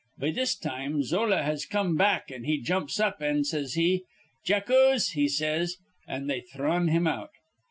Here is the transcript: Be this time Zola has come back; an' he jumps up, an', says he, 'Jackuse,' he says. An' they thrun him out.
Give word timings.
Be 0.17 0.31
this 0.31 0.55
time 0.57 1.03
Zola 1.03 1.43
has 1.43 1.67
come 1.67 1.95
back; 1.95 2.31
an' 2.31 2.45
he 2.45 2.59
jumps 2.59 2.99
up, 2.99 3.21
an', 3.21 3.43
says 3.43 3.75
he, 3.75 4.05
'Jackuse,' 4.43 5.11
he 5.11 5.27
says. 5.27 5.77
An' 6.07 6.25
they 6.25 6.41
thrun 6.41 6.87
him 6.87 7.05
out. 7.05 7.29